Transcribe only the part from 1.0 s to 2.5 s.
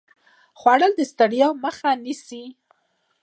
ستړیا مخه نیسي